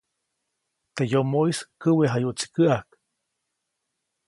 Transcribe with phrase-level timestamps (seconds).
[0.95, 2.89] Teʼ yomoʼis käʼwejayuʼtsi käʼäjk.